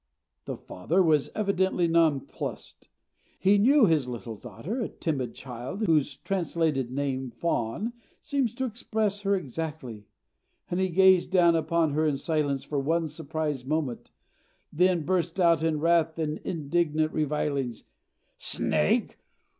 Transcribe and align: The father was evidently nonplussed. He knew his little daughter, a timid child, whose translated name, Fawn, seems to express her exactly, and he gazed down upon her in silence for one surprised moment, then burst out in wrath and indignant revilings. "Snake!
The 0.45 0.57
father 0.57 1.03
was 1.03 1.29
evidently 1.35 1.87
nonplussed. 1.87 2.89
He 3.37 3.59
knew 3.59 3.85
his 3.85 4.07
little 4.07 4.35
daughter, 4.35 4.81
a 4.81 4.89
timid 4.89 5.35
child, 5.35 5.85
whose 5.85 6.15
translated 6.17 6.89
name, 6.89 7.29
Fawn, 7.29 7.93
seems 8.19 8.55
to 8.55 8.65
express 8.65 9.21
her 9.21 9.35
exactly, 9.35 10.07
and 10.71 10.79
he 10.79 10.89
gazed 10.89 11.29
down 11.29 11.55
upon 11.55 11.91
her 11.91 12.07
in 12.07 12.17
silence 12.17 12.63
for 12.63 12.79
one 12.79 13.09
surprised 13.09 13.67
moment, 13.67 14.09
then 14.73 15.05
burst 15.05 15.39
out 15.39 15.61
in 15.61 15.79
wrath 15.79 16.17
and 16.17 16.39
indignant 16.39 17.13
revilings. 17.13 17.83
"Snake! 18.39 19.19